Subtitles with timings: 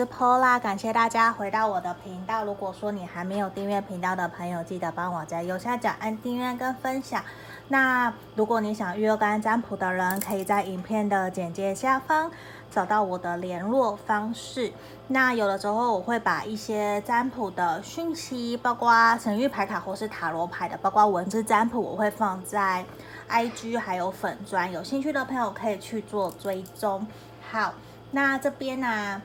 [0.00, 2.42] 是 Paula，感谢大家回到我的频道。
[2.42, 7.22] 如果说你还没有订阅频道的朋友，记得帮我在右下角按订阅跟分享。
[7.68, 12.30] 那如果你想预约个案占卜的人，可以在影片的简介下方
[12.70, 14.72] 找到我的联络方式。
[15.08, 22.82] 那有的时候我会把一些占卜的讯息，包括神域牌卡或是塔罗牌的，包括文字占卜，我会放在
[23.28, 27.06] IG 还有粉专，有兴趣的朋友可以去做追踪。
[27.50, 27.74] 好，
[28.12, 29.20] 那这边呢、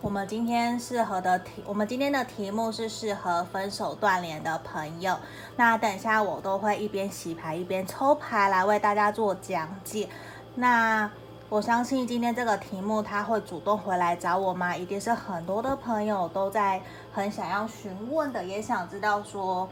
[0.00, 5.18] 我们今天适合的题，我们今天的题目是适合分手断联的朋友。
[5.56, 10.08] 那等下我都会一边洗牌一边抽牌来为大家做讲解。
[10.54, 11.10] 那
[11.48, 14.76] 我相信今天这个题目他会主动回来找我吗？
[14.76, 16.80] 一定是很多的朋友都在
[17.12, 19.68] 很想要询问的，也想知道说。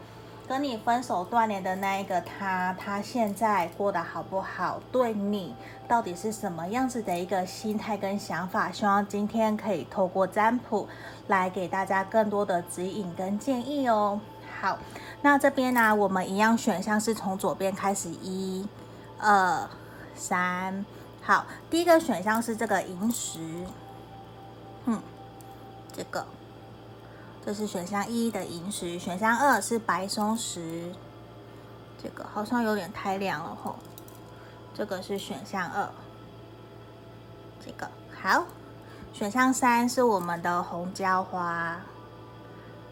[0.49, 4.81] 跟你分手断联的那一个他，他现在过得好不好？
[4.93, 5.55] 对你
[5.89, 8.71] 到底是什么样子的一个心态跟想法？
[8.71, 10.89] 希望今天可以透过占卜
[11.27, 14.21] 来给大家更多的指引跟建议哦。
[14.61, 14.79] 好，
[15.21, 18.67] 那这边呢，我们一样选项是从左边开始，一、
[19.19, 19.69] 二、
[20.15, 20.87] 三。
[21.23, 23.41] 好，第一个选项是这个萤石，
[24.85, 25.03] 嗯，
[25.93, 26.25] 这个。
[27.47, 30.93] 这是选项一的萤石，选项二是白松石，
[32.03, 33.77] 这个好像有点太亮了吼。
[34.75, 35.89] 这个是选项二，
[37.65, 37.89] 这个
[38.21, 38.45] 好。
[39.13, 41.81] 选项三是我们的红椒花，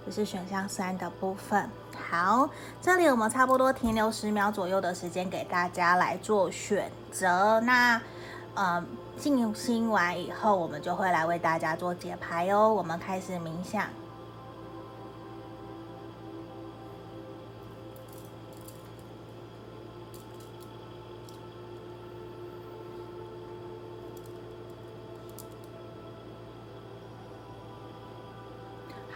[0.07, 1.69] 这是选项三的部分。
[2.09, 2.49] 好，
[2.81, 7.59] 这里我们差不多停留十秒左右的时间给大家来做选择。
[7.59, 8.01] 那
[8.55, 8.87] 嗯，
[9.19, 12.73] 静心完以后，我们就会来为大家做解牌哦。
[12.73, 13.89] 我们开始冥想。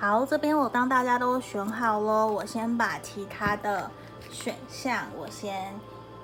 [0.01, 3.91] 好，这边我当大家都选好了，我先把其他的
[4.31, 5.75] 选项我先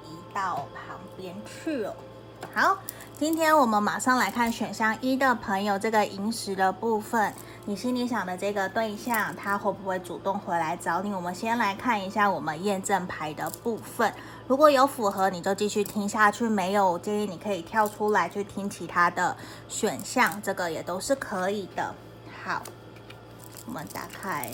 [0.05, 1.93] 移到旁边去哦。
[2.55, 2.79] 好，
[3.19, 11.13] 今天我们马上来看选项一的朋友，这个萤石的部分，你心里想的这个对象，他会不会主动回来找你？
[11.13, 14.15] 我们先来看一下我们验证牌的部分，
[14.47, 19.37] 如果有符合，你就继续听下去；没有，建议你可以跳出来去听其他的
[19.69, 21.93] 选项，这个也都是可以的。
[22.45, 22.63] 好。
[23.67, 24.51] 我们打开，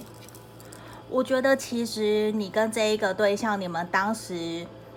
[1.09, 4.35] 我觉得其实你跟这一个对象，你们当时，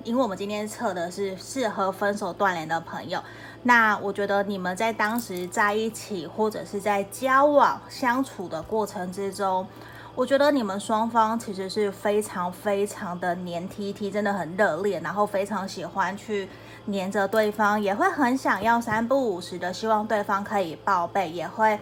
[0.04, 3.22] 因为我们今天测的是适合分手断联的朋友，
[3.64, 9.66] 那我觉得你们在当时在一起或者是在交往相处的过程之中，
[10.14, 16.48] 我觉得你们双方其实是非常非常的黏 T T，真的很热烈，然后非常喜欢去
[16.86, 21.80] 黏着对方，也会很想要三不五时的希望对方可以报备，也会。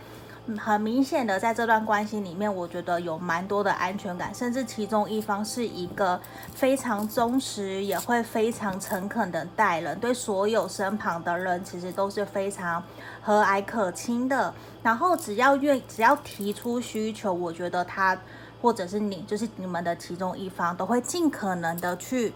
[0.57, 6.19] 很明显的，在这段关系里面，我觉得有蛮多的安全感，甚至其中一方是一个
[6.53, 12.83] 非常忠实，也会非常诚恳的待人，对所有身旁的人其实都是非常
[13.21, 14.53] 和蔼可亲的。
[14.81, 18.17] 然后只要愿，只要提出需求，我觉得他
[18.61, 22.33] 或者是你，就是你们的其中一方，都会尽可能的去。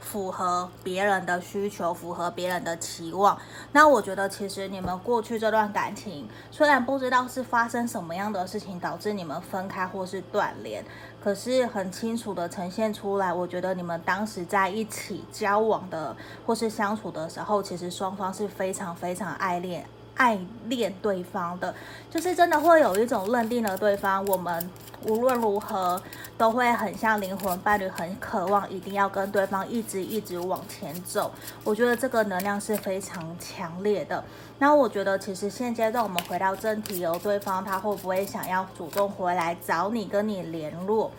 [0.00, 3.38] 符合别人的需求，符合别人的期望。
[3.72, 10.84] 那我觉得，其实你们过去这段感情，虽然不知道是发生什么样的事情导致你们分开或是断联，
[11.22, 13.32] 可是很清楚的呈现出来。
[13.32, 19.86] 我觉得你们当时在一起交往的或是相处的时候，其实双方是非常非常爱恋。
[20.20, 21.74] 爱恋对方的，
[22.10, 24.70] 就是真的会有一种认定了对方，我们
[25.06, 25.98] 无论如何
[26.36, 31.32] 都会很像灵魂伴侣，很渴望一定要跟对方一直一直往前走。
[31.64, 34.22] 我觉得这个能量是非常强烈的。
[34.58, 41.10] 那我觉得其实现阶段我们回到正题，有对方他会不会想要主动回来找你，跟你联络？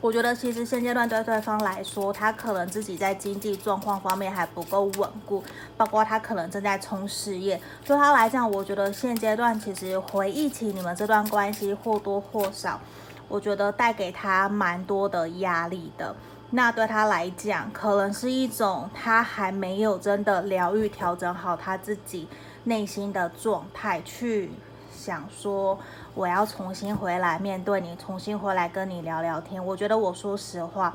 [0.00, 5.42] 我觉得其实现阶段对对方来说，他可能自己在经济状况方面还不够稳固，
[5.76, 7.60] 包括他可能正在冲事业。
[7.84, 12.80] 对他来讲，我觉得现阶段其实回忆起你们这段关系，或多或少，
[13.28, 16.16] 我觉得带给他蛮多的压力的。
[16.52, 22.26] 那对他来讲，可能是一种他还没有真的疗愈、调整好他自己
[22.64, 24.50] 内心的状态去。
[25.00, 25.78] 想说
[26.14, 29.64] 我要重新回来面对你，重新回来跟你聊聊天。
[29.64, 30.94] 我觉得我说实话，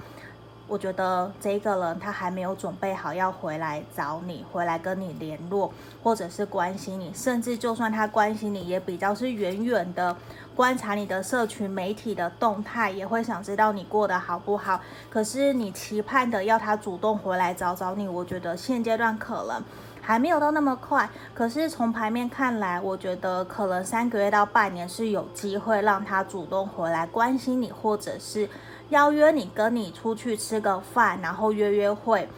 [0.68, 5.72] 我觉得这个人他还没有准备好要回来找你，回来跟你联络，
[6.04, 7.12] 或者是关心你。
[7.16, 10.16] 甚至就算他关心你，也比较是远远的
[10.56, 14.80] 观察你的社群媒体的动态，也会想知道你过得好不好。
[15.10, 19.64] 可是你期盼的要他主动回来找找你，我觉得现阶段可能。
[20.06, 21.10] 还没有到那么快。
[21.34, 28.48] 可是从牌面看来，我觉得可能三个月到半年是有机会让他主动回来关心你，或者是
[28.90, 32.30] 邀约你跟你出去吃个饭，然后约约会。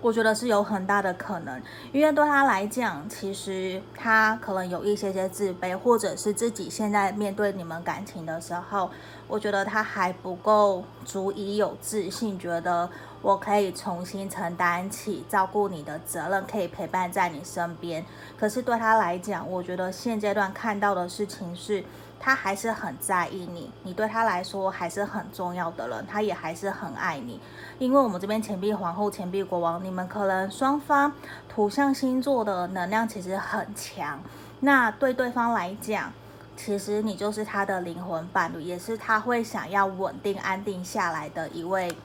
[0.00, 1.60] 我觉得是有很大的可能，
[1.92, 8.90] 因为对他来讲，其实他可能有一些些自卑，或者是自己现在面对你们感情的时候，
[9.28, 12.88] 我觉得他还不够足以有自信，觉得
[13.20, 18.04] 我可以重新承担起照顾你的责任，可以陪伴在你身边。
[18.38, 21.84] 可是对他来讲，我觉得现阶段看到的事情是。
[22.22, 27.40] 他还是很在意你，你对他来说还是很重要的人，他也还是很爱你。
[27.78, 31.10] 因为我们这边钱币皇后、钱币国王，你们可能双方
[31.48, 34.20] 土象星座的能量其实很强。
[34.60, 36.12] 那对对方来讲，
[36.56, 41.96] 其实你就是他的灵魂伴侣，也是他会想要稳定安定下来的一位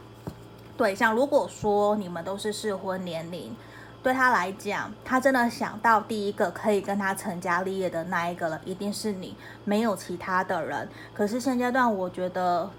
[0.78, 1.14] 对象。
[1.14, 3.56] 如果说你们都是适婚年龄。
[4.06, 10.88] 对他来讲，他真的想到第一个可以跟他成家立业的那一个了，一定是你，没有其他的人。
[11.12, 12.70] 可是现阶段，我觉得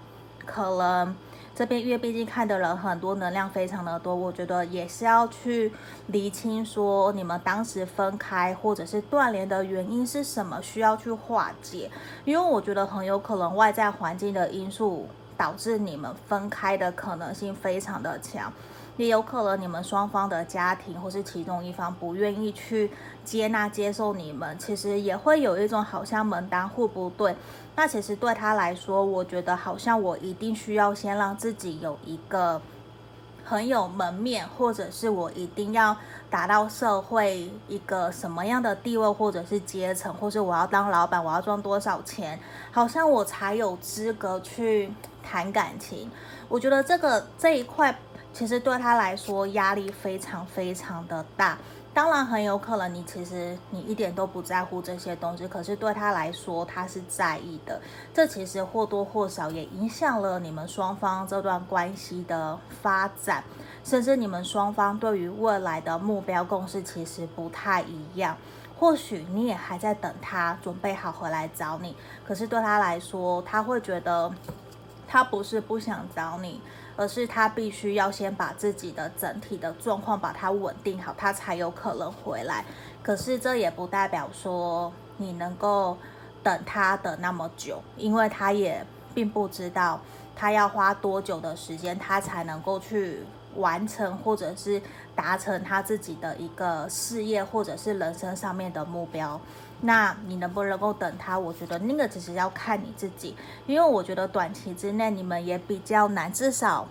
[0.45, 1.13] 可能
[1.53, 5.69] 这边因为毕竟看的人很多，能量非常的多，我觉得也是要去
[6.05, 11.91] 厘清说你们当时分开或者是断联的原因是什么，需要去化解。
[12.23, 18.53] 因为我觉得很有可能外在环境的因素导致你们分开的可能性非常的强。
[18.97, 22.91] 也有可能你们双方的家庭或是其中一方不愿意去
[23.23, 27.35] 接纳接受你们，其实也会有一种好像门当户不对。
[27.75, 32.59] 那其实对他来说，我觉得好像我一定需要先让自己有一个
[33.45, 35.95] 很有门面，或者是我一定要
[36.27, 42.39] 达到社会一个什么样的地位或者是阶层，或是我要当老板，我要赚多少钱，
[42.71, 44.91] 好像我才有资格去
[45.21, 46.09] 谈感情。
[46.49, 47.95] 我觉得这个这一块。
[48.37, 51.57] 其实对他来说压力非常非常的大，
[51.91, 57.81] 当然很有可能你其实你一点都不在乎这些东西，可是对他来说他是在意的，
[58.13, 63.43] 这其实或多或少也影响了你们双方这段关系的发展，
[63.83, 68.37] 甚至你们双方对于未来的目标共识其实不太一样，
[68.77, 74.31] 或许你也还在等他准备好回来找你，可是对他来说他会觉得
[75.07, 76.61] 他不是不想找你。
[76.97, 82.65] 而是他必须要先把自己的整体的状况把它稳定好，他才有可能回来。
[83.01, 85.95] 可是这也不代表说你能够
[86.43, 90.01] 等他的那么久，因为他也并不知道
[90.35, 93.19] 他要花多久的时间，他才能够去
[93.55, 94.81] 完成或者是
[95.15, 99.39] 达成他自己的一个事业或者是人生上面的目标。
[99.81, 101.37] 那你能不能够等他？
[101.37, 103.35] 我觉得那个只是要看你自己，
[103.67, 106.87] 因为我觉得短期之内你们也比较难，至少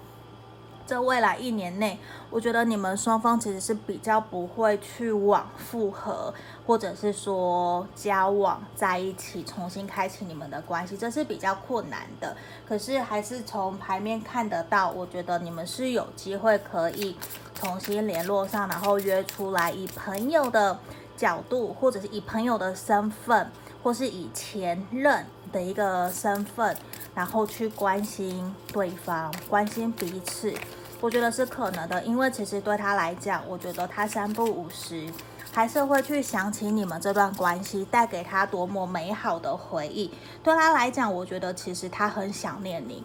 [0.86, 1.98] 这未来一年内，
[2.30, 6.32] 我觉得你们双方其实是比较不会去往复合，
[6.64, 12.36] 或者是说交往在一起，重新开启你们的关系，这是比较困难的。
[12.68, 17.16] 可是还是从牌面看得到，我觉得你们是有机会可以
[17.52, 20.78] 重新联络上，然后约出来以朋友的。
[21.16, 23.50] 角度，或者是以朋友的身份，
[23.82, 26.76] 或是以前任的一个身份，
[27.14, 30.52] 然后去关心对方，关心彼此，
[31.00, 32.02] 我觉得是可能的。
[32.04, 35.08] 因为其实对他来讲，我觉得他三不五时
[35.52, 40.11] 还是会去想起你们这段关系带给他多么美好的回忆。
[40.42, 43.02] 对他来讲，我觉得其实他很想念你，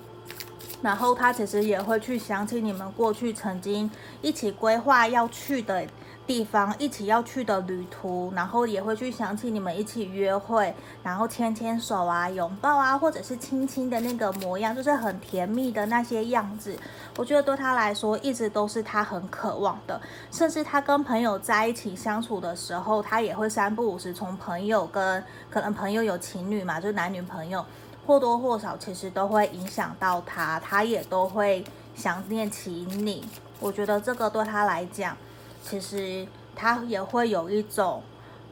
[0.81, 3.89] 然后他其实也会去想起你们过去曾经
[4.21, 5.87] 一起规划要去的。
[6.31, 10.73] 地方一起要去的旅途，然后也会去想起你们一起约会，
[11.03, 16.73] 然后牵牵手啊、拥抱啊，或者是亲亲的那个模样，就是很甜蜜的那些样子。
[17.17, 19.99] 我觉得对他来说，一直都是他很渴望的。
[20.31, 27.65] 甚至他跟朋友在一起相处的时候，他也会三不五时从朋友跟可能朋友有情侣嘛，就男女朋友，
[28.07, 31.61] 或多或少其实都会影响到他，他也都会
[31.93, 33.27] 想念起你。
[33.59, 35.17] 我觉得这个对他来讲。
[35.63, 38.01] 其实他也会有一种，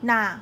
[0.01, 0.39] 那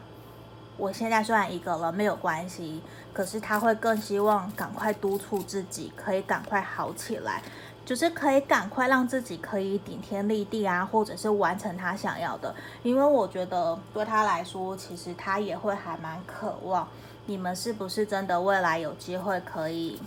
[0.78, 2.82] 我现在虽然一个人没有关系，
[3.14, 7.42] 可是他会更希望赶快督促自己，可以赶快好起来，
[7.84, 12.54] 就是可以赶快让自己可以顶天立地啊，或者是完成他想要的。
[12.84, 16.88] 因为我觉得对他来说，其实他也会还蛮渴望
[17.26, 20.00] 你们是不是真的未来有机会可以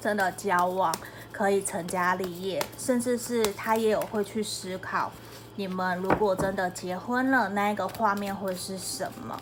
[0.00, 0.94] 真的交往，
[1.30, 5.12] 可以成家立业，甚至是他也有会去思考。
[5.56, 9.38] 你们如果真的结婚了，那一个画面会是什么？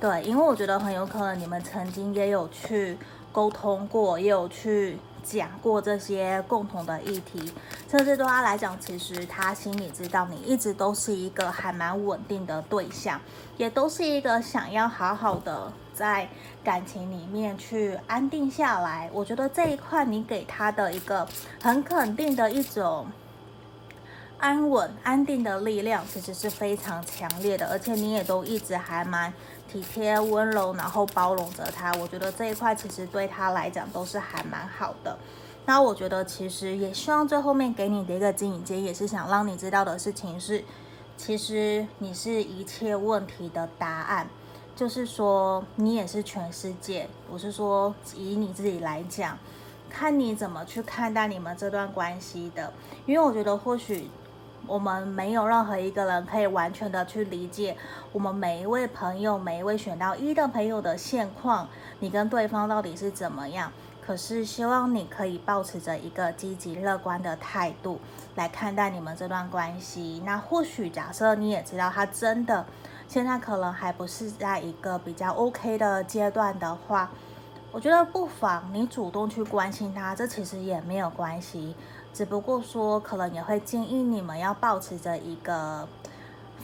[0.00, 2.98] 对，因为我觉得很有可能你们曾经也有去
[3.30, 7.52] 沟通过，也有去讲过这些共同的议题，
[7.88, 13.20] 甚至对他来讲，其实他心里知道你一直都是一个还蛮稳定的对象，
[13.56, 16.28] 也都是一个想要好好的在
[16.64, 19.08] 感情里面去安定下来。
[19.12, 21.24] 我觉得这一块你给他的一个
[21.62, 23.06] 很肯定的一种。
[24.42, 29.32] 安稳、安定的力量其实是非常强烈的，而且你也都一直还蛮
[29.70, 31.92] 体贴、温柔，然后包容着他。
[31.92, 35.16] 我觉得这一块其实对他来讲都是还蛮好的。
[35.64, 40.64] 那我觉得其实也希望最后面给你的一个指引建议，也是想让你知道的事情是，
[41.16, 44.26] 其实你是一切问题的答案，
[44.74, 47.08] 就是说你也是全世界。
[47.30, 49.38] 我是说以你自己来讲，
[49.88, 52.72] 看你怎么去看待你们这段关系的，
[53.06, 54.10] 因为我觉得或许。
[54.66, 57.76] 我们没有任何一个人可以完全的去理解
[58.12, 61.68] 我们每一位朋友、每一位选到一的朋友的现况，
[62.00, 63.72] 你跟对方到底是怎么样？
[64.04, 68.00] 可是希望你可以保持着一个积极乐观的态度
[68.34, 70.20] 来看待你们这段关系。
[70.24, 72.66] 那或许假设你也知道他真的
[73.06, 77.10] 现在可能还不是在一个比较 OK 的阶段的话，
[77.70, 81.76] 我觉得不妨你主动去关心他，这其实也没有关系。
[82.14, 85.88] 只不过说，可能也会建议你们要保持着一个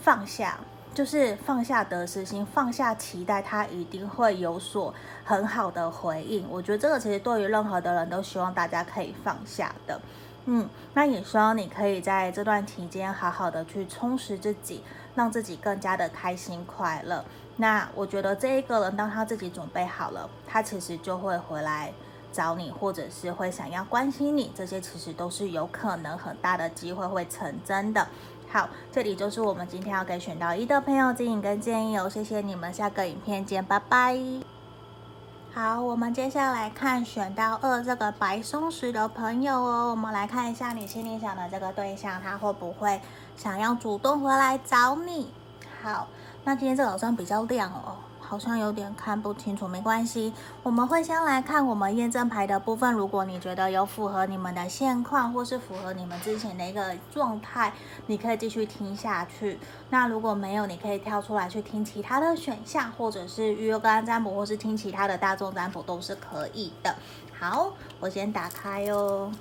[0.02, 0.58] 放下，
[0.94, 4.92] 就是放下得失心，放下期待，他一定会有所
[5.24, 6.46] 很好的回应。
[6.50, 10.00] 我觉得这个其实对于任何的人都希望大家可以放下的。
[10.44, 14.82] 嗯，那也希望你可以在这段期间好好的去充实自己，
[15.14, 17.24] 让自己更加的开心快乐。
[17.56, 21.92] 那我觉得这一个人，当他自己准备好了，他其实就会回来。
[22.32, 28.06] 找你，或者是会想要关心你，这些其实都是有可能很大的机会会成真的。
[28.50, 32.08] 好，这里就是我们今天要给选到一的朋友指引跟建议哦。
[32.08, 34.18] 谢谢你们，下个影片见，拜拜。
[35.52, 39.90] 好，我们接下来看选到二这个白松石的朋友哦。
[39.90, 43.00] 我们来看一下你心里想的这个对象，他会不会
[43.36, 45.32] 想要主动回来找你？
[45.82, 46.06] 好，
[46.44, 47.96] 那今天这个好像比较亮哦。
[48.28, 50.34] 好像有点看不清楚，没关系。
[50.62, 52.92] 我们会先来看我们验证牌的部分。
[52.92, 57.72] 如果你觉得有符合你们的现况，或是符合你们之前的一个状态，
[58.06, 59.58] 你可以继续听下去。
[59.88, 66.94] 那如果没有，你可以跳出来去听其他的选项，或者是预约个案占卜，或是听其他的大众占卜都是可以的。
[67.40, 69.32] 好，我先打开哦。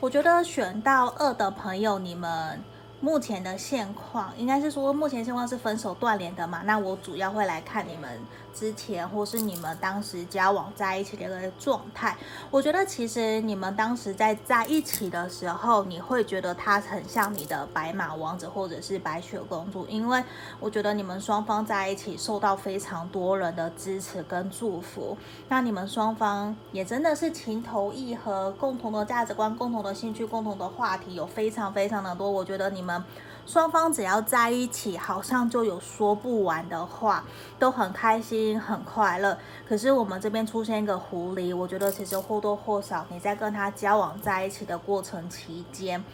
[0.00, 2.58] 我觉得选到二的朋友，你们。
[3.00, 6.62] 目前的现况应该是说，目前现况是分手断联的嘛？
[6.64, 8.20] 那我主要会来看你们
[8.58, 12.16] 之前或是你们当时交往在一起的一个状态。
[12.50, 20.24] 我觉得其实你们当时在在一起的时候，你会觉得他很像你的白马王子或者是白雪公主，因为
[20.58, 25.16] 我觉得你们双方在一起受到非常多人的支持跟祝福。
[25.48, 32.28] 那你们双方也真的是情投意合，共同的价值观、共同的兴趣、共同的话题有非常非常的多。
[32.28, 33.04] 我觉得你们。
[33.48, 37.24] 双方只要在一起，好像就有说不完的话，
[37.58, 39.38] 都很开心、很快乐。
[39.66, 46.04] 可是我们这边出现一个狐狸，我觉得其实或多或少你在跟他交往在一起的过程期间，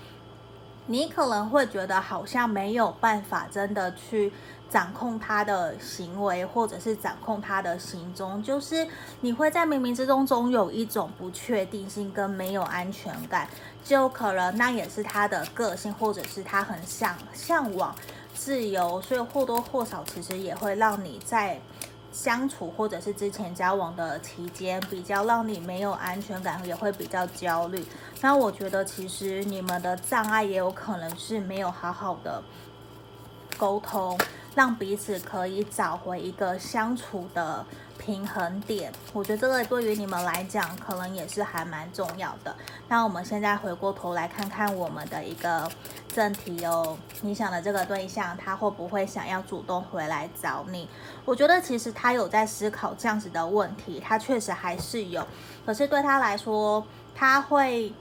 [0.86, 4.32] 你可能会觉得好像没有办法真的去。
[4.70, 8.84] 掌控他的行为，或者是掌控他的行踪，就是
[9.20, 13.46] 你会在冥冥之中总有一种不确定性跟没有安全感，
[13.84, 17.94] 就可能那也是他的个性，或者是他很向向往
[18.34, 21.60] 自由，所以或多或少其实也会让你在
[22.10, 27.84] 相处或者是之前交往的期间比较让你没有安全感，也会比较焦虑。
[28.20, 32.42] 那我觉得其实你们的障碍也有可能是没有好好的
[33.58, 34.18] 沟通。
[34.54, 37.66] 让彼此可以找回一个相处的
[37.98, 42.54] 平衡点，我觉得这个对于你们来讲，可能也是还蛮重要的。
[42.86, 45.68] 那我们现在回过头来看看我们的一个
[46.06, 50.88] 正题哦，你想的这个对象，他会不会想要主动回来找你？
[51.24, 55.26] 我觉得其实他有在思考这样子的问题，他确实还是有，
[55.66, 57.92] 可是对他来说，他会。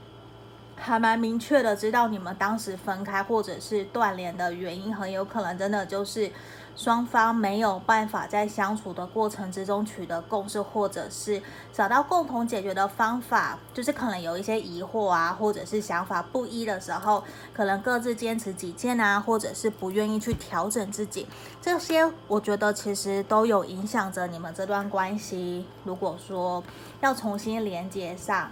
[0.76, 6.30] 还蛮明确的知道你们当时分开或者是断联的原因，很有可能真的就是
[6.76, 11.40] 双方没有办法在相处的过程之中取得共识，或者是
[11.72, 17.22] 找到共同解决的方法，就是可能有一些疑惑啊，或者是想法不一的时候，
[17.54, 21.26] 可能各自坚持己见啊，或者是不愿意去调整自己，
[21.62, 25.64] 这些我觉得其实都有影响着你们这段关系。
[25.84, 26.62] 如果说
[27.00, 28.50] 要重新连接上，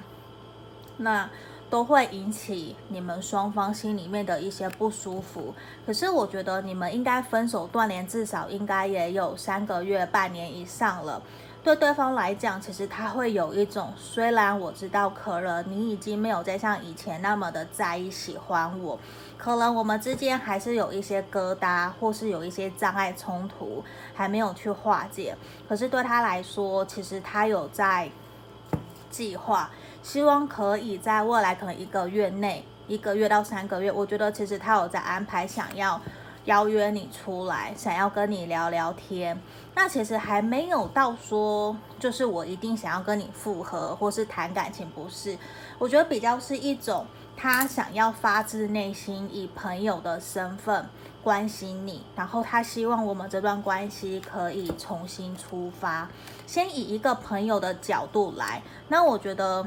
[0.96, 1.28] 那。
[1.72, 5.54] 都会引起你们双方心里面的一些不舒服。
[5.86, 11.22] 可是我觉得你们应该分手断联，至少应该也有三个月、半年以上了。
[11.64, 18.98] 对对方来讲，其实他会有一种，虽然我知道可能你已经没有再像以前那么的在意喜欢我，
[19.38, 25.34] 可能我们之间还是有一些疙瘩，或是有一些障碍冲突还没有去化解。
[25.66, 28.10] 可是对他来说，其实他有在
[29.08, 29.70] 计划，
[30.02, 36.00] 希望可以在未来可能一个月内，一个月到三个月，我觉得其实他有在安排，想要。
[36.46, 39.40] 邀约你出来，想要跟你聊聊天，
[39.76, 45.38] 那其实还没有到说，就是我一定想要跟你复合或是谈感情，不是？
[45.78, 47.06] 我觉得比较是一种
[47.36, 50.84] 他想要发自内心以朋友的身份
[51.22, 56.08] 关心你，然后他希望我们这段关系可以重新出发，
[56.44, 58.60] 先以一个朋友的角度来。
[58.88, 59.64] 那我觉得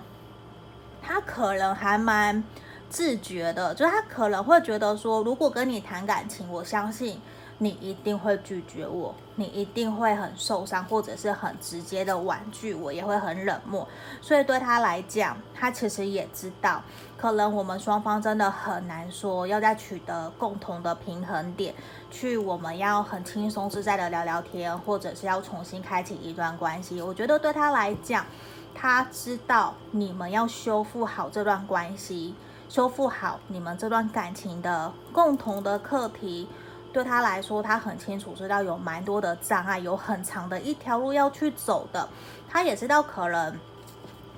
[1.05, 2.43] 他可能还蛮。
[2.87, 7.19] 自觉的，就是他可能会觉得说，如果跟你谈感情，我相信
[7.57, 13.85] 你一定会拒绝我，你一定会很受伤，或者是很直接的婉拒我，也会很冷漠。
[14.21, 16.81] 所以对他来讲，他其实也知道，
[17.17, 21.73] 可能我们双方真的很难说要再取得共同的平衡点，
[22.09, 27.01] 去我们要很轻松自在的聊聊天，或者是要重新开启一段关系。
[27.01, 28.25] 我觉得对他来讲，
[28.75, 32.35] 他知道你们要修复好这段关系。
[32.67, 36.47] 修复好你们这段感情的共同的课题，
[36.91, 42.09] 对他来说，他很清楚知道有蛮多的障碍，有很长的一条路要去走的。
[42.49, 43.57] 他也知道可能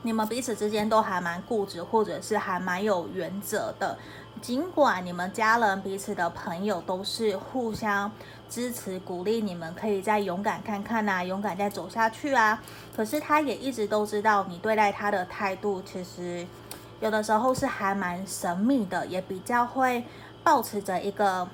[0.03, 3.97] 你们彼此之间都还蛮固执，或者是还蛮有原则的。
[4.41, 8.11] 尽管你们家人、彼此的朋友都是互相
[8.49, 12.61] 支持、鼓励，你们可以再勇敢看看啊，勇敢再走下去啊。
[12.95, 16.45] 可是他也一直都知道你对待他的态度，其实。
[16.99, 20.03] 有的时候是还蛮神秘的，也比较会
[20.43, 21.47] 保持着一个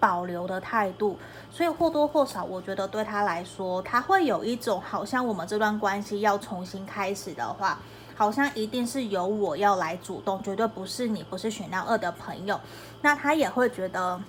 [0.00, 1.16] 保留的态度，
[1.52, 7.78] 所以或多或少，我觉得对他来说，他会有一种好像我们这段关系要重新开始的话，
[8.16, 12.60] 好像一定是由我要来主动，绝对不是你，不是选到二的朋友，
[13.00, 14.20] 那他也会觉得。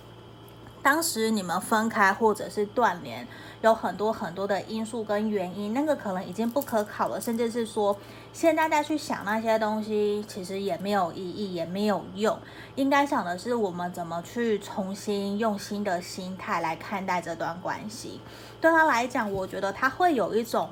[0.81, 3.27] 当时你们分开或者是断联，
[3.61, 7.95] 有很多很多的因素跟原因，那个可能已经不可考了，甚至是说
[8.31, 12.39] 现在再去想那些东西，其实也没有意义，也没有用。
[12.75, 18.21] 应该想的是我们怎么去重新用新的心态来看待这段关系。
[18.61, 20.69] 对他来讲，我觉得他会有一种，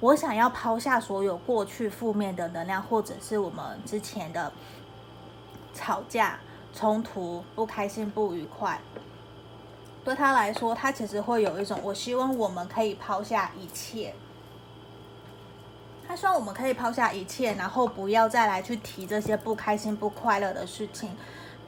[0.00, 4.52] 我想要抛下所有过去负面的能量，或者是我们之前的
[5.72, 6.40] 吵架、
[6.74, 8.80] 冲突、不开心、不愉快。
[10.04, 14.14] 对他来说，他其实会有一种，我希望我们可以抛下一切。
[16.06, 21.16] 他希望我们可以抛下一切，然后不要再来去提这些不开心、不快乐的事情。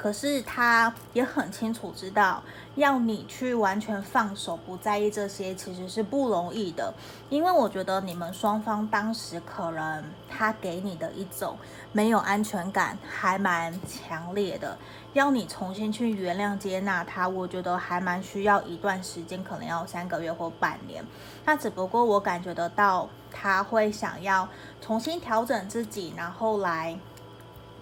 [0.06, 2.40] 可是他也很清楚知道，
[2.76, 6.94] 要你去完全放手，不在意这些，其实是不容易的。
[7.28, 11.56] 因为我觉得你们双方当时可能他给你的一种
[11.90, 14.78] 没有安全感，还蛮强烈的。
[15.12, 21.04] 要你重新去原谅、接纳他，我觉得还蛮需要一段时间，可能要三个月或半年。
[21.44, 24.48] 那只不过我感觉得到他会想要
[24.80, 26.96] 重新调整自己，然后来。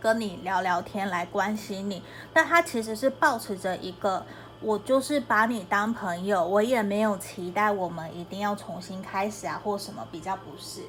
[0.04, 4.26] 跟你聊聊天，来关心你，但他其实是抱持着一个，
[4.60, 10.82] 我就是把你当朋友，我也没有期待我们一定要重新开始啊，或什么，比较不是。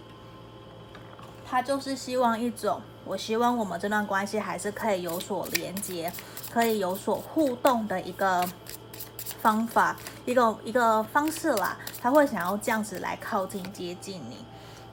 [1.49, 6.11] 他就是希望一种，我希望我们这段关系还是可以有所连接，
[6.51, 8.45] 可以有所互动的一个
[9.39, 11.77] 方法，一个一个方式啦。
[12.01, 14.43] 他会想要这样子来靠近接近你。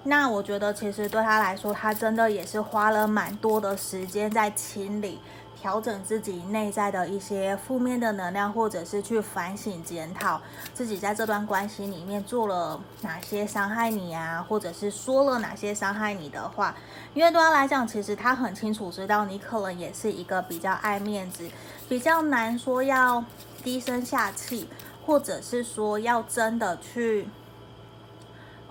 [0.05, 5.21] 那我觉得，其实对他来说，他真的也是花了蛮多的时间在清理、
[5.55, 10.41] 调整自己内在的一些负面的能量，或者是去反省检讨
[10.75, 16.75] 自己在这段关系里面做了哪些伤害你啊，或者是说了哪些伤害你的话。
[17.15, 21.49] 因为对他来讲，其实他很清楚知道你可能也是一个比较爱面子、
[21.89, 23.25] 比较难说要
[23.63, 24.69] 低声下气，
[25.07, 27.29] 或者是说要真的去。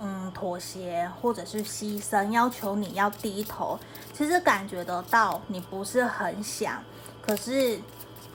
[0.04, 3.80] 嗯，妥协或者是牺牲，要求你要低头，
[4.12, 6.84] 其实感觉得到你不是很想，
[7.22, 7.80] 可是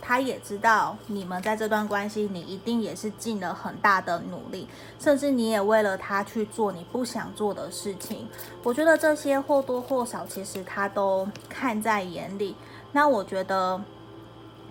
[0.00, 4.68] 他也知道你们在这段关系，你一定也是尽了很大的努力，
[5.00, 8.29] 甚至你也为了他去做你不想做的事情。
[8.62, 12.55] 我觉得这些或多或少，其实他都看在眼里。
[12.92, 13.83] 那我觉得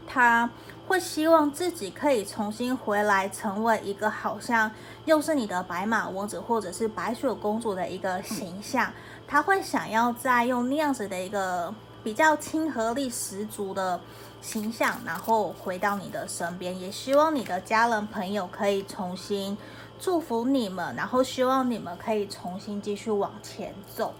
[0.07, 0.49] 他。
[0.87, 4.69] 会希望自己可以重新回来，成为一个好像
[5.05, 8.91] 又是你的白马王子或者是白雪公主的一个形象。
[9.27, 13.99] 他会想要再用那样子的一个比较亲和力十足的
[14.41, 16.79] 形象，然后回到你的身边。
[16.79, 19.57] 也希望你的家人朋友可以重新
[19.99, 24.13] 祝福你们，然后希望你们可以重新继续往前走。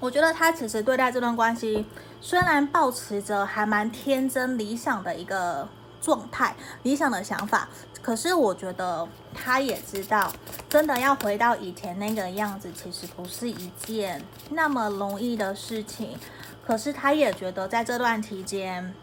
[0.00, 1.84] 我觉得他其实对待这段关系，
[2.20, 5.68] 虽然保持着还蛮天真理想的一个
[6.00, 7.68] 状态、理想的想法，
[8.00, 10.32] 可是我觉得他也知道，
[10.70, 16.18] 真的要回到以前那个样子，其实不是一件那么容易的事情。
[16.66, 18.94] 可是他也觉得在这段期间，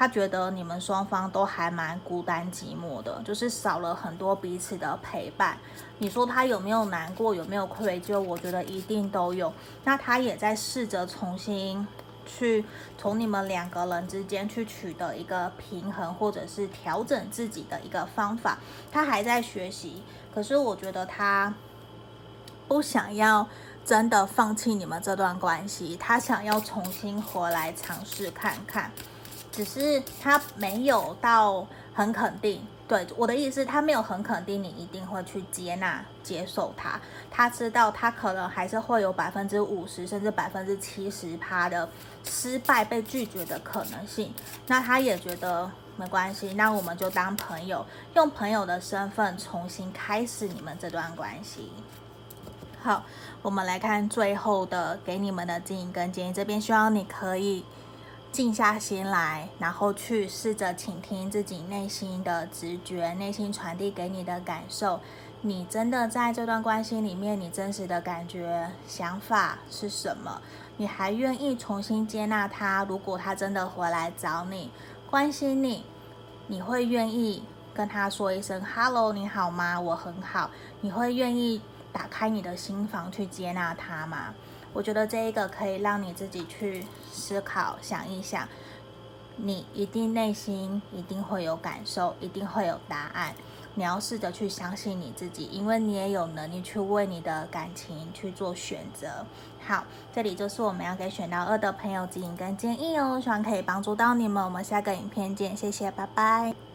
[0.00, 5.58] 他觉得你们双方都还蛮孤单寂寞的，就是少了很多彼此的陪伴。
[5.98, 8.18] 你说他有没有难过，有没有愧疚？
[8.18, 9.52] 我觉得一定都有。
[9.84, 11.86] 那他也在试着重新
[12.24, 12.64] 去
[12.96, 18.56] 从你们两个人之间去取得一个平衡，或者是调整自己的一个方法。
[18.90, 20.02] 他还在学习，
[20.34, 21.52] 可是我觉得他
[22.66, 23.46] 不想要
[23.84, 28.90] 真的放弃你们这段关系，他想要重新回来尝试看看。
[29.52, 37.00] 只是他没有到很肯定，对我的意思，他没有很肯定你一定会去接纳、接受他。
[37.30, 41.88] 他知道他可能还是会有百分之五十甚至百分之七十趴的
[42.24, 44.32] 失败、被拒绝的可能性。
[44.66, 47.84] 那他也觉得没关系，那我们就当朋友，
[48.14, 51.72] 用朋友的身份重新开始你们这段关系。
[52.80, 53.04] 好，
[53.42, 57.64] 我们来看最后的给你们的建议跟建议，这边希望你可以。
[58.32, 65.00] 静下心来，然后去试着倾听自己内心的直觉，内心传递给你的感受。
[65.42, 70.40] 你真的在这段关系里面，你真实的感觉、想法是什么？
[70.76, 72.84] 你还愿意重新接纳他？
[72.84, 74.70] 如果他真的回来找你，
[75.10, 75.84] 关心你，
[76.46, 77.42] 你会愿意
[77.74, 79.80] 跟他说一声 “Hello，你好吗？
[79.80, 80.50] 我很好。”
[80.82, 81.60] 你会愿意
[81.92, 84.34] 打开你的心房去接纳他吗？
[84.72, 88.48] 我觉得这一个可以让你自己去思考，想一想，
[89.36, 93.34] 你一定内心一定会有感受，一定会有答案。
[93.74, 99.24] 你要试着去相信你自己，因为你也有能力去为你的感情去做选择。
[99.64, 104.44] 好，这里就是我们要给选到二的朋友指引跟建议哦，希望可以帮助到你们。
[104.44, 106.69] 我们下个影片见，谢谢，拜拜。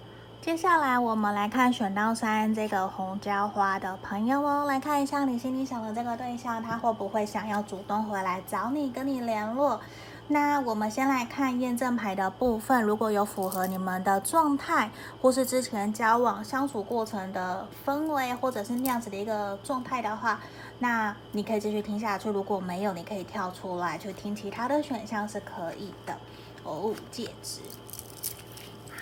[0.45, 9.79] 接下来我们来看选到三这个红椒花的朋友哦，来看一下你心里想的这个对象，他会不会想要主动回来找你，跟你联络？
[10.27, 20.39] 那我们先来看验证牌的部分，如果有符合你们的状态，或是之前交往相处过程的氛围，或者是那样子的一个状态的话，
[20.77, 26.15] 那你可以继续听下去；如果没有，你可以跳出来去听其他的选项是可以的
[26.61, 26.93] 哦。
[27.09, 27.61] 戒指，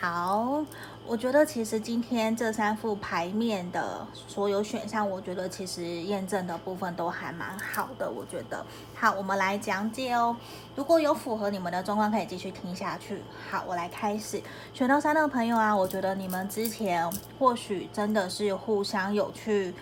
[0.04, 0.66] 好。
[1.08, 8.10] 我觉得其实今天这三副牌面的所有选项，我觉得其实验证的部分都还蛮好的。
[8.10, 10.36] 我觉得好，我们来讲解哦。
[10.76, 13.22] 如果有符合你们的状况，可以继续听下去。
[13.50, 14.42] 好，我来开始。
[14.74, 19.74] 选到三的朋友啊，我觉得你们之前或许真的是互相有去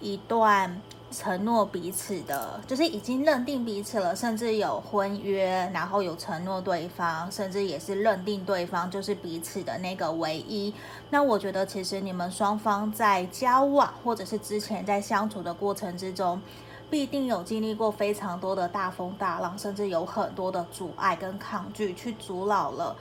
[0.00, 0.80] 一段。
[1.16, 10.74] 承诺彼此的，就是已经认定彼此了，甚至有婚约，然后有承诺对方，甚至也是认定对方就是彼此的那个唯一。
[11.10, 16.42] 那我觉得，其实你们双方在交往，或者是之前在相处的过程之中，
[16.90, 22.96] 必定有经历过非常多的大风大浪，甚至有很多的阻碍跟抗拒，去阻挠了、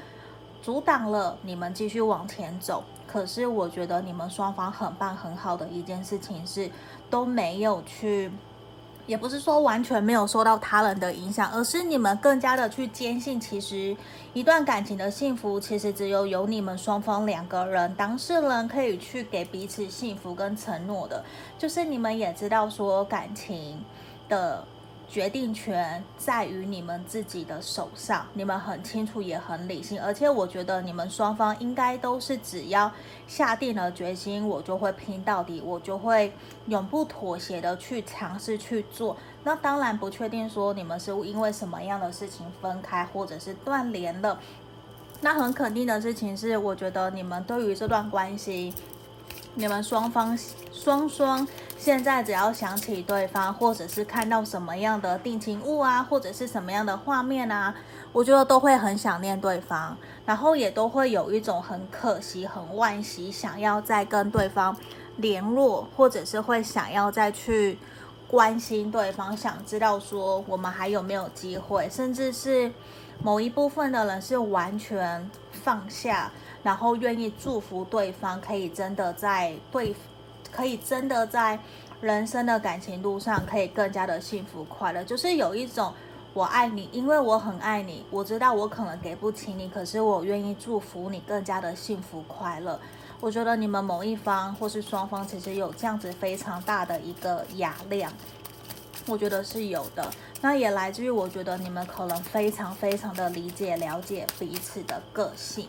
[0.62, 2.84] 阻挡了你们继续往前走。
[3.06, 6.70] 可是，我觉得你们双方很棒、很好的一件事情是。
[7.14, 8.32] 都没有去，
[9.06, 13.96] 也不是说完全没有受到他人的影响，而是你们更加的去坚信，其实
[14.34, 21.24] 一段感情的幸福，其实只有有你们双方两个人当事人可以去给彼此幸福跟承诺的，
[21.60, 23.80] 就是你们也知道说感情
[24.28, 24.66] 的。
[25.14, 32.92] 决定权在于你们自己的手上，你们很清楚，也很理性，而且我觉得你们双方应该都是只要
[33.28, 36.34] 下定了决心，我就会拼到底，我就会
[36.66, 39.16] 永不妥协的去尝试去做。
[39.44, 44.40] 那当然不确定说你们是因为什么样的事情分开，或者是断联了。
[45.22, 48.74] 那很肯定的事情是，我觉得你们对于这段关系，
[49.56, 50.38] 你们双方
[50.72, 51.48] 双双。
[51.78, 57.76] 现在只要想起对方，或者是看到什么样的定情物啊，或者是什么样的画面啊，
[58.14, 64.74] 我觉得都会很想念对方，然后也都会有一种很可惜、很惋惜，想要再跟对方
[65.18, 67.78] 联络，或者是会想要再去
[68.30, 72.72] 关心对方，想知道说我们还有没有机会，甚至是
[73.22, 76.32] 某一部分的人是完全放下，
[76.64, 79.96] 然后愿意祝福对方，可以真的在对。
[80.52, 81.58] 可以真的在
[82.00, 85.04] 人生的感情路上，可以更加的幸福快乐。
[85.04, 85.92] 就是有一种
[86.32, 92.80] 我爱你，因为我很爱你，我知道我可能给不起你，可是我愿意祝福你更加的幸福快乐。
[93.20, 98.14] 我觉得你们某一方或是双方其实有这样子非常大的一个雅量，
[99.08, 100.08] 我觉得是有的。
[100.40, 105.68] 那也来自于我觉得你们可能非常非常的理解了解彼此的个性。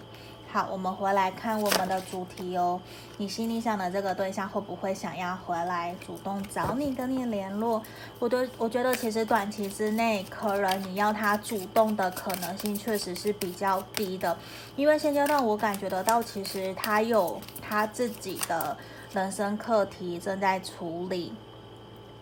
[0.54, 2.80] 好，我们回来看我们的主题哦。
[3.16, 7.82] 你心里想的这个对象会不会想要回来主动找你，跟你联络？
[8.20, 14.38] 我的，我觉得其实短期之内，可能你要他主动的可能性确实是比较低的，
[14.76, 18.76] 因为现阶段我感觉得到，其实他有他自己的
[19.12, 21.34] 人生课题正在处理，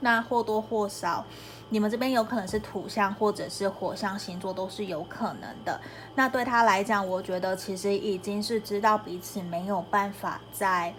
[0.01, 1.27] 那或多或少。
[1.73, 5.81] 你们这边有可能是土象或者是火象星座，都是有可能的。
[6.15, 10.93] 那对他来讲，我觉得其实已经是知道彼此没有办法再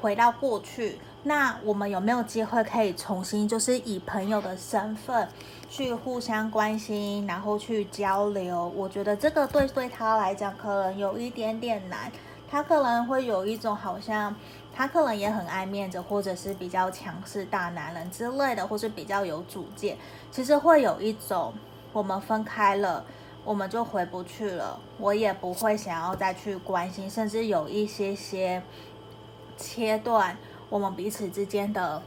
[0.00, 0.98] 回到过去。
[1.24, 5.28] 那我们有没有机会可以重新，就是以朋友的身份
[5.68, 8.72] 去互相关心，然后去交流？
[8.74, 12.10] 我觉得这个对对他来讲可能有一点点难。
[12.54, 14.32] 他可能会有一种好像。
[14.76, 19.96] 他可能也很爱面子，或者是比较强势大男人之类的，或是比较有主见。
[20.32, 21.54] 其实会有一种，
[21.92, 23.04] 我们分开了，
[23.44, 24.76] 我们就回不去了。
[24.98, 28.60] 我也不会想要再去关心，甚至有一些些
[29.56, 30.36] 切断
[30.68, 32.02] 我们彼此之间的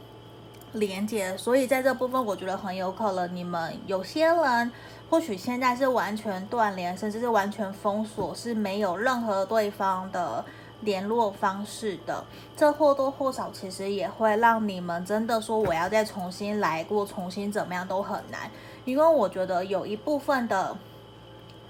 [0.74, 1.34] 连接。
[1.38, 4.70] 所以在这部分，我觉得很有可能你们有些人
[5.10, 10.44] 或许现在是完全断联，甚至是完全封锁，是没有任何对方的。
[10.82, 12.24] 联络方式的，
[12.56, 18.48] 这或多或少其实也会让你们真的说我要再重新来过，重新怎么样都很难，
[18.84, 20.76] 因为我觉得有一部分的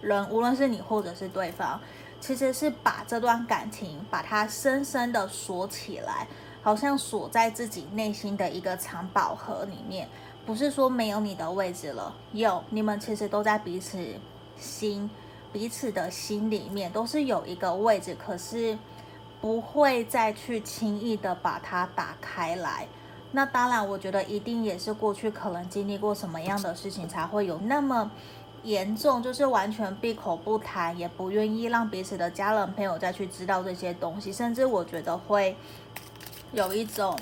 [0.03, 1.81] 人，无论是你或者是对方，
[2.21, 6.27] 其实是把这段感情把它深深的锁起来，
[6.63, 10.07] 好像锁在自己内心的一个藏宝盒里面，
[10.49, 14.03] 不是说没有你的位置了，有，你们其实都在彼此
[14.59, 15.11] 心，
[15.53, 18.79] 彼此的心里面都是有一个位置，可是。
[19.41, 22.89] 不会再去轻易的把它打开来。
[23.31, 28.11] 那当然，我觉得一定也是过去可能经历过什么样的事情，才会有那么
[28.65, 35.57] 严重，就是完全闭口不谈，也不愿意让彼此的家人朋友再去知道这些东西，甚至我觉得会
[36.53, 37.17] 有一种。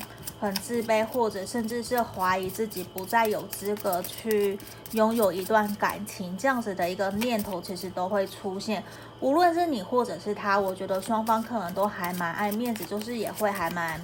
[0.46, 4.56] 很自卑，或者甚至是怀疑自己不再有资格去
[4.92, 8.82] 拥有一段感情，这样子的一个念头，其实都会出现。
[9.18, 14.00] 无论是你或者是他，我觉得双方可能都还蛮爱面子，就是也会还蛮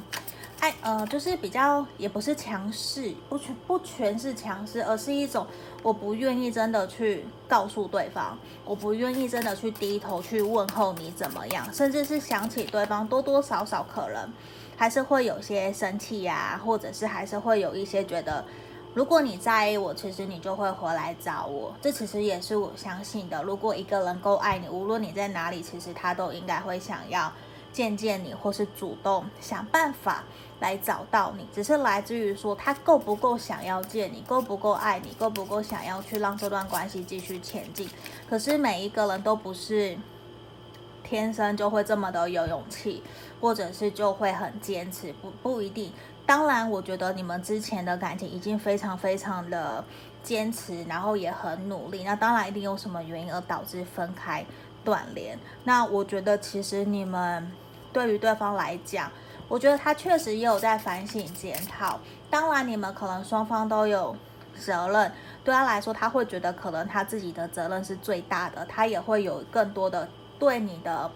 [0.58, 5.46] 爱，呃，就是比较也不是强势，不全不全是强势，而是一种
[5.80, 14.32] 我不愿意真的去告诉对方，我不愿意真的去低头去问候你怎么样，甚至是想起对方，多多少少可能。
[14.82, 18.44] 还是会有些生气呀，或者是还是会有一些觉得，
[18.94, 21.72] 如果你在意我，其实你就会回来找我。
[21.80, 23.40] 这其实也是我相信的。
[23.44, 27.32] 如果一个人够爱你，无论你在哪里，其实他都应该会想要
[27.72, 30.24] 见见你，或是主动想办法
[30.58, 31.46] 来找到你。
[31.54, 37.88] 只是来自于说他够不够想要见你，够不够爱你，够不够想要去让这段关系继续前进。
[38.28, 39.96] 可是每一个人都不是。
[41.12, 43.02] 天生就会这么的有勇气，
[43.38, 45.92] 或者是就会很坚持，不不一定。
[46.24, 49.84] 当然，我觉得你们之前的感情已经非常非常的
[50.22, 52.02] 坚持，然后也很努力。
[52.02, 54.42] 那当然一定有什么原因而导致分开
[54.82, 55.38] 断联。
[55.64, 57.46] 那我觉得其实你们
[57.92, 59.12] 对于对方来讲，
[59.48, 62.00] 我觉得他确实也有在反省检讨。
[62.30, 64.16] 当然，你们可能双方都有
[64.58, 65.12] 责任，
[65.44, 70.08] 对他来说，他会觉得可能他自己的责任是最大的，他也会有更多的。
[70.42, 71.08] 对你的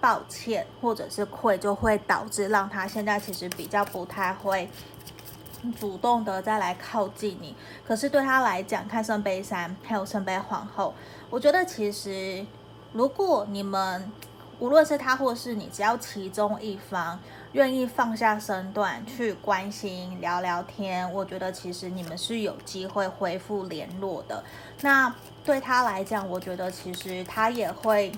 [0.00, 4.68] 抱歉或者是愧，就会导致让他现在其实比较不太会
[5.78, 7.54] 主动的再来靠近你。
[7.86, 10.92] 可是对他来讲，看圣杯三还有圣杯皇后，
[11.30, 12.44] 我觉得其实
[12.92, 14.10] 如果你们
[14.58, 17.16] 无论是他或是你，只要其中一方
[17.52, 24.42] 愿意放下身段去关心聊聊天，我觉得其实你们是有机会恢复联络的。
[24.80, 25.14] 那
[25.44, 28.10] 对他来讲，我觉得其实他也会。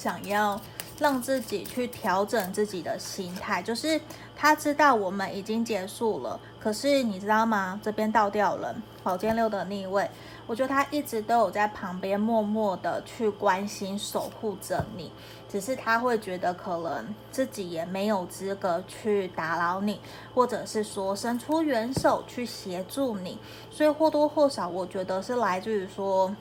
[0.00, 0.60] 想要
[1.00, 4.00] 让自己去调整自己的心态，就是
[4.36, 7.80] 他知道我们已经结束了，可是你知道吗？
[7.82, 10.08] 这边倒吊人，宝剑六的逆位，
[10.46, 15.10] 我觉得他一直都有在旁边默默的去关心、守护着你，
[15.48, 20.00] 只是他会觉得可能自己也没有资格去打扰你，
[20.32, 23.36] 或者是说伸出援手去协助你，
[23.68, 26.32] 所以或多或少，我觉得是来自于说，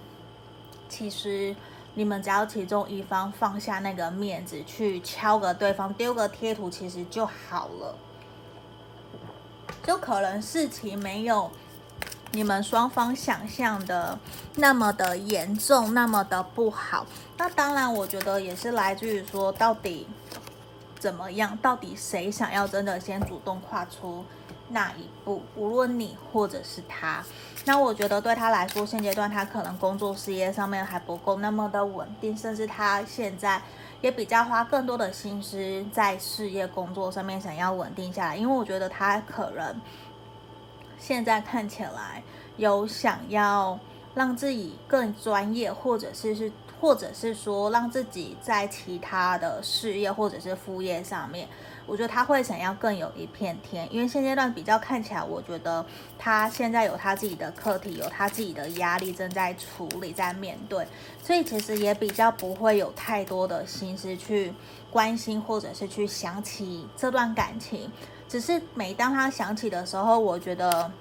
[0.88, 1.56] 其实。
[1.98, 7.96] 你们只要其中一方放下那个面子，去敲个对方，丢个贴图，其实就好了。
[9.84, 11.50] 就可能事情没有
[12.34, 14.20] 你们双方想象的
[14.58, 17.08] 那么的严重，那么的不好。
[17.36, 20.06] 那当然，我觉得也是来自于说，到底
[21.00, 21.58] 怎么样？
[21.64, 24.24] 到底谁想要真的先主动跨出
[24.70, 25.42] 那一步？
[25.56, 27.24] 无论你或者是他，
[27.68, 33.62] 那我觉得对他来说，现阶段他可能工作事业上面还不够那么的稳定，甚至他现在
[34.00, 38.38] 也比较花更多的心思在事业工作上面，想要稳定下来。
[38.38, 39.82] 因为我觉得他可能
[40.98, 42.24] 现在看起来
[42.56, 43.78] 有想要
[44.16, 46.50] 让自己更专业，或者是是。
[46.80, 51.48] 或者是说，让自己在其他的事业或者是副业上面，
[51.88, 53.88] 我觉得他会想要更有一片天。
[53.92, 55.84] 因为现阶段比较看起来，我觉得
[56.20, 60.86] 他现在有他自己的课题，有他自己的压力正在处理，在面对，
[61.24, 64.54] 所以其实也比较不会有太多的心思去
[64.92, 67.92] 关心或者是去想起这段感情。
[68.28, 70.92] 只是每当他想起的时候，我觉得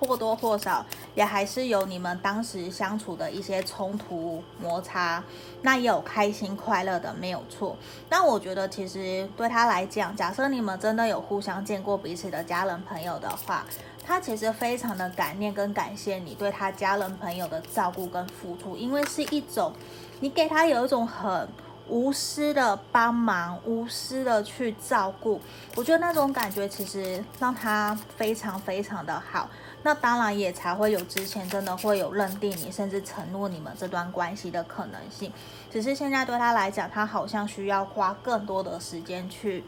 [0.00, 0.84] 或多或少。
[1.14, 5.22] 也还是有你们当时相处的一些冲突摩擦，
[5.62, 7.76] 那也有开心快乐的，没有错。
[8.08, 13.66] 那我觉得其实对他来讲，假设你们真的有互相见过彼此的家人朋友的话，
[14.06, 19.72] 他其实非常的感念跟感谢你对他家人朋友的照顾跟付出，因为是一种
[20.20, 21.48] 你给他有一种很
[21.90, 25.40] 无私的帮忙，无私的去照顾。
[25.74, 29.50] 我觉得那种感觉其实让他非常非常的好。
[29.82, 35.32] 那当然也才会有之前真的会有认定你，甚至承诺你们这段关系的可能性。
[35.70, 39.64] 只是现在对他来讲，他好像需要花更多的时间去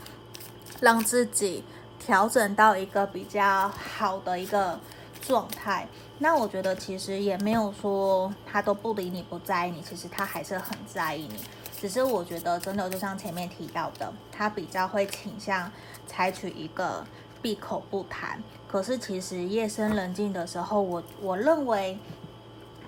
[0.80, 1.64] 让自己
[1.98, 4.78] 调整到一个比较好的一个
[5.22, 5.88] 状态。
[6.18, 11.36] 那我觉得其实也没有说他都不理你，不在意你，其实他还是很在意你。
[11.82, 15.68] 只是我觉得真的就像前面提到的，他比较会倾向
[16.06, 17.04] 采取一个。
[17.42, 21.98] 闭口不谈，可是其实夜深人静的时候，我我认为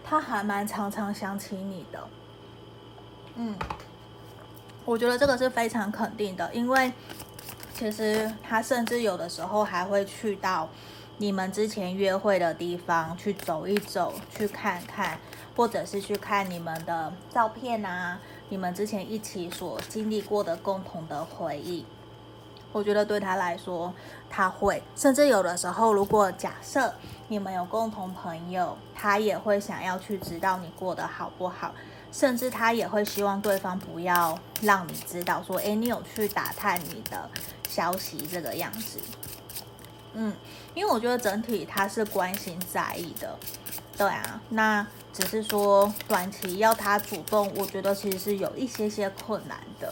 [0.04, 2.08] 他还蛮常常想起你的。
[3.34, 3.56] 嗯，
[4.84, 6.92] 我觉得这个是非常肯定的，因为
[7.74, 10.68] 其实他甚至有的时候还会去到
[11.18, 15.18] 你们之前约会的地方去走一走，去看看，
[15.56, 21.84] 或者是去看你们的照片啊，你们之前一起所经历过的共同的回忆。
[22.72, 23.94] 我觉得对他来说，
[24.28, 26.92] 他会甚至有的时候，如果假设
[27.28, 31.72] 你们有共同朋友，他也会想要去知道你过得好不好，
[32.10, 37.30] 甚至他也会希望对方不要让你知道说，诶，你有去打探你的
[37.68, 38.98] 消息这个样子。
[40.14, 40.34] 嗯，
[40.74, 43.38] 因为我觉得整体他是关心在意的，
[43.96, 49.90] 对啊，那只是说短期要他主动，我觉得其实是有一些些困难的。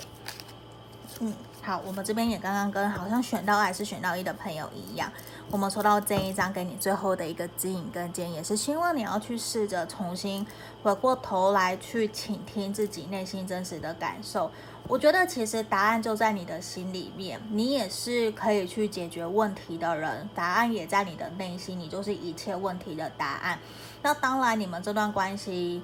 [1.21, 1.33] 嗯。
[1.65, 5.09] 好，我们这边也刚刚跟好像选到二还是选到一的朋友一样，
[5.49, 10.45] 我们抽到这一张给你最后的一个指引跟建议，也是希望你要去试着重新
[10.83, 14.51] 回过头来去倾听自己内心真实的感受。
[14.89, 23.61] 我觉得其实答案就在你的心里面，你也是可以去解决问题的人，答案也在你的内心，你就是一切问题的答案。
[24.03, 25.83] 那当然，你们这段关系。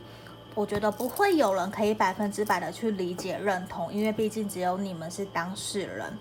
[0.54, 6.12] 我觉得不会有人可以百分之百的去理解认同，因为毕竟只有你们是当事人。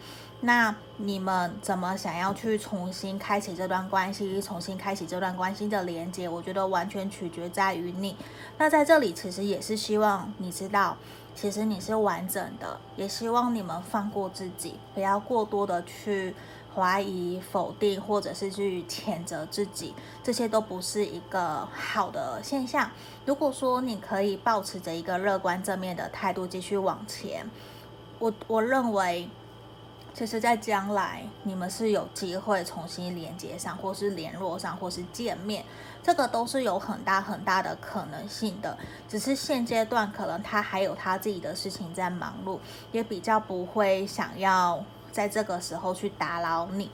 [0.42, 6.30] 那你们怎么想要去重新开启这段关系，重新开启这段关系的连接？
[6.30, 8.16] 我觉得完全取决在于你。
[8.60, 10.96] 那在这里其实也是希望你知道，
[11.34, 16.36] 其实你是完整的，也希望你们放过自己，不要过多的去。
[16.78, 22.92] 怀疑、否定，或者是去谴责自己，这些都不是一个好的现象。
[23.26, 27.50] 如果说你可以保持着一个乐观正面的态度继续往前，
[28.20, 29.28] 我我认为，
[30.13, 35.66] 其实，在将来你们是有机会重新连接上，或是联络上，或是见面，
[36.04, 38.78] 这个都是有很大很大的可能性的。
[39.08, 42.60] 只是现阶段可能他还有他自己的事情在忙碌，
[42.92, 44.86] 也比较不会想要。
[45.18, 46.92] 在这个时候去打扰你，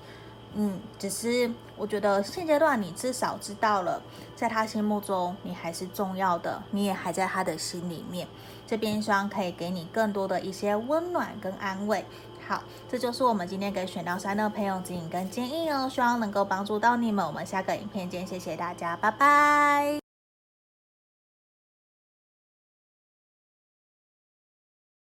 [0.55, 4.01] 嗯，只是我觉得现阶段你至少知道了，
[4.33, 8.25] 在他心目中你还是重要的，你也还在他的心里面。
[8.65, 12.05] 这边希望可以给你更多的一些温暖跟安慰。
[12.47, 17.27] 好，这就是我们今天给选到三的朋友指引跟建议哦，希望能够帮助到你们。
[17.27, 20.02] 我们下个影片见，谢谢大家，拜拜。